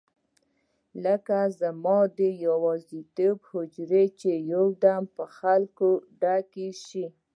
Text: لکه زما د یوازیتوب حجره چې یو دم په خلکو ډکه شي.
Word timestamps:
لکه 1.03 1.37
زما 1.61 1.97
د 2.17 2.19
یوازیتوب 2.45 3.37
حجره 3.51 4.03
چې 4.19 4.31
یو 4.53 4.65
دم 4.83 5.01
په 5.15 5.23
خلکو 5.37 5.89
ډکه 6.21 6.67
شي. 6.85 7.05